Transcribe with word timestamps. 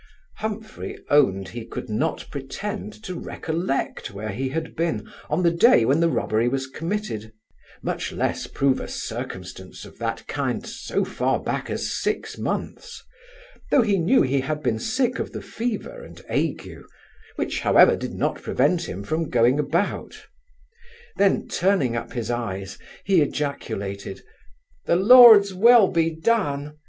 Humphry 0.37 0.97
owned 1.11 1.49
he 1.49 1.63
could 1.63 1.87
not 1.87 2.25
pretend 2.31 2.91
to 3.03 3.13
recollect 3.13 4.09
where 4.09 4.29
he 4.31 4.49
had 4.49 4.75
been 4.75 5.07
on 5.29 5.43
the 5.43 5.51
day 5.51 5.85
when 5.85 5.99
the 5.99 6.09
robbery 6.09 6.47
was 6.47 6.65
committed, 6.65 7.31
much 7.83 8.11
less 8.11 8.47
prove 8.47 8.79
a 8.79 8.87
circumstance 8.87 9.85
of 9.85 9.99
that 9.99 10.25
kind 10.27 10.65
so 10.65 11.05
far 11.05 11.39
back 11.39 11.69
as 11.69 11.91
six 11.93 12.35
months, 12.35 13.03
though 13.69 13.83
he 13.83 13.99
knew 13.99 14.23
he 14.23 14.39
had 14.41 14.63
been 14.63 14.79
sick 14.79 15.19
of 15.19 15.33
the 15.33 15.41
fever 15.43 16.03
and 16.03 16.23
ague, 16.29 16.81
which, 17.35 17.59
however, 17.59 17.95
did 17.95 18.15
not 18.15 18.41
prevent 18.41 18.89
him 18.89 19.03
from 19.03 19.29
going 19.29 19.59
about 19.59 20.25
then, 21.17 21.47
turning 21.47 21.95
up 21.95 22.13
his 22.13 22.31
eyes, 22.31 22.79
he 23.03 23.21
ejaculated, 23.21 24.23
'The 24.87 24.95
Lord's 24.95 25.53
will 25.53 25.89
be 25.89 26.09
done! 26.09 26.75